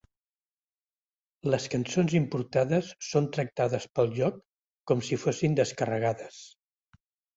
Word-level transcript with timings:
Les 1.55 1.67
cançons 1.73 2.15
importades 2.19 2.89
són 3.09 3.29
tractades 3.37 3.87
pel 3.99 4.11
joc 4.19 4.41
com 4.93 5.05
si 5.11 5.21
fossin 5.27 5.59
descarregades. 5.61 6.41